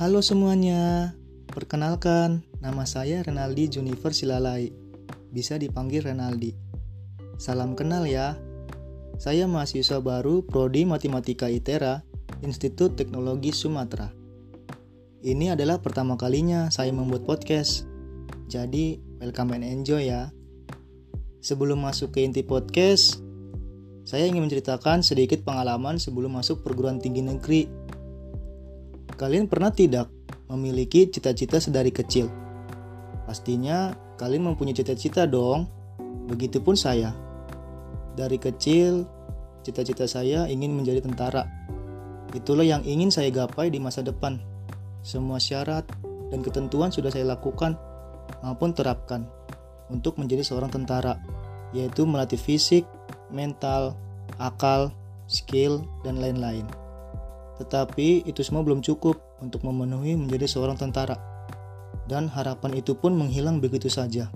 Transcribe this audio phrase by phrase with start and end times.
[0.00, 1.12] Halo semuanya,
[1.52, 4.72] perkenalkan nama saya Renaldi Junifer Silalai,
[5.28, 6.56] bisa dipanggil Renaldi.
[7.36, 8.32] Salam kenal ya,
[9.20, 12.00] saya mahasiswa baru Prodi Matematika ITERA,
[12.40, 14.08] Institut Teknologi Sumatera.
[15.20, 17.84] Ini adalah pertama kalinya saya membuat podcast,
[18.48, 20.32] jadi welcome and enjoy ya.
[21.44, 23.20] Sebelum masuk ke inti podcast,
[24.08, 27.68] saya ingin menceritakan sedikit pengalaman sebelum masuk perguruan tinggi negeri
[29.20, 30.08] Kalian pernah tidak
[30.48, 32.32] memiliki cita-cita sedari kecil?
[33.28, 35.68] Pastinya kalian mempunyai cita-cita dong.
[36.32, 37.12] Begitupun saya.
[38.16, 39.04] Dari kecil,
[39.60, 41.44] cita-cita saya ingin menjadi tentara.
[42.32, 44.40] Itulah yang ingin saya gapai di masa depan.
[45.04, 45.84] Semua syarat
[46.32, 47.76] dan ketentuan sudah saya lakukan
[48.40, 49.28] maupun terapkan
[49.92, 51.20] untuk menjadi seorang tentara,
[51.76, 52.88] yaitu melatih fisik,
[53.28, 53.92] mental,
[54.40, 54.88] akal,
[55.28, 56.64] skill, dan lain-lain.
[57.60, 61.20] Tetapi itu semua belum cukup untuk memenuhi menjadi seorang tentara.
[62.08, 64.32] Dan harapan itu pun menghilang begitu saja.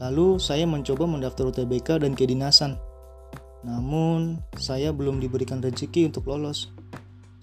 [0.00, 2.80] Lalu saya mencoba mendaftar UTBK dan kedinasan.
[3.64, 6.72] Namun, saya belum diberikan rezeki untuk lolos.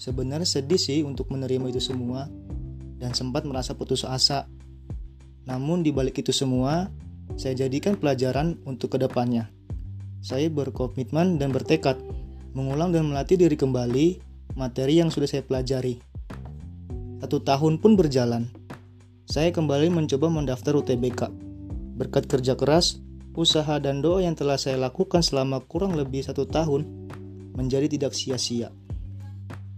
[0.02, 2.26] Sebenarnya sedih sih untuk menerima itu semua
[2.98, 4.50] dan sempat merasa putus asa.
[5.46, 6.90] Namun di balik itu semua,
[7.38, 9.50] saya jadikan pelajaran untuk ke depannya.
[10.22, 11.98] Saya berkomitmen dan bertekad
[12.54, 16.00] mengulang dan melatih diri kembali materi yang sudah saya pelajari.
[17.22, 18.50] Satu tahun pun berjalan.
[19.30, 21.30] Saya kembali mencoba mendaftar UTBK.
[21.96, 23.00] Berkat kerja keras,
[23.38, 26.84] usaha dan doa yang telah saya lakukan selama kurang lebih satu tahun
[27.56, 28.74] menjadi tidak sia-sia.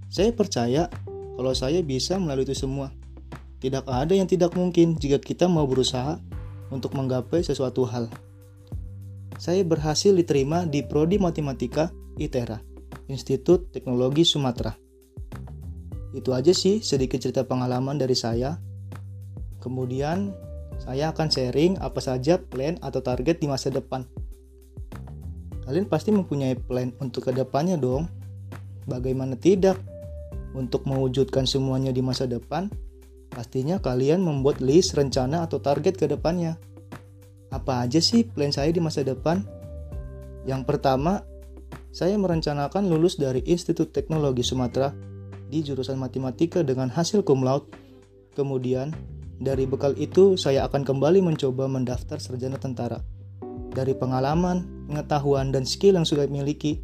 [0.10, 0.90] Saya percaya
[1.38, 2.90] kalau saya bisa melalui itu semua.
[3.62, 6.20] Tidak ada yang tidak mungkin jika kita mau berusaha
[6.74, 8.10] untuk menggapai sesuatu hal.
[9.38, 12.73] Saya berhasil diterima di Prodi Matematika ITERA
[13.14, 14.74] Institut Teknologi Sumatera.
[16.14, 18.58] Itu aja sih sedikit cerita pengalaman dari saya.
[19.62, 20.34] Kemudian
[20.82, 24.04] saya akan sharing apa saja plan atau target di masa depan.
[25.64, 28.10] Kalian pasti mempunyai plan untuk ke depannya dong.
[28.84, 29.80] Bagaimana tidak?
[30.54, 32.68] Untuk mewujudkan semuanya di masa depan,
[33.32, 36.60] pastinya kalian membuat list rencana atau target ke depannya.
[37.50, 39.42] Apa aja sih plan saya di masa depan?
[40.44, 41.24] Yang pertama,
[41.94, 44.90] saya merencanakan lulus dari Institut Teknologi Sumatera
[45.46, 47.70] di jurusan matematika dengan hasil cum laude.
[48.34, 48.90] Kemudian,
[49.38, 52.98] dari bekal itu saya akan kembali mencoba mendaftar sarjana tentara.
[53.70, 56.82] Dari pengalaman, pengetahuan, dan skill yang sudah miliki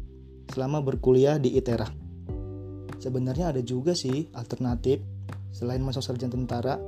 [0.54, 1.90] selama berkuliah di ITERA.
[3.02, 5.02] Sebenarnya ada juga sih alternatif
[5.50, 6.78] selain masuk sarjana tentara.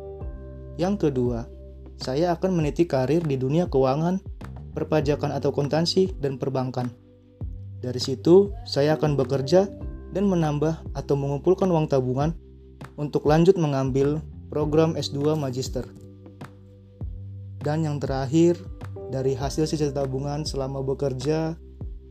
[0.79, 1.51] Yang kedua,
[1.99, 4.23] saya akan meniti karir di dunia keuangan,
[4.79, 7.02] perpajakan atau kontansi, dan perbankan.
[7.83, 9.67] Dari situ, saya akan bekerja
[10.15, 12.31] dan menambah atau mengumpulkan uang tabungan
[12.95, 15.83] untuk lanjut mengambil program S2 Magister.
[17.59, 18.55] Dan yang terakhir,
[19.11, 21.59] dari hasil sisa tabungan selama bekerja,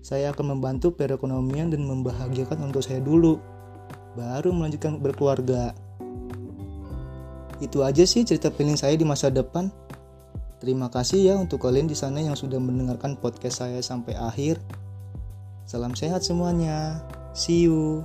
[0.04, 3.40] saya akan membantu perekonomian dan membahagiakan untuk saya dulu,
[4.20, 5.72] baru melanjutkan berkeluarga.
[7.62, 9.70] Itu aja sih cerita feeling saya di masa depan.
[10.58, 14.58] Terima kasih ya untuk kalian di sana yang sudah mendengarkan podcast saya sampai akhir.
[15.72, 17.00] Salam sehat semuanya.
[17.32, 18.04] See you.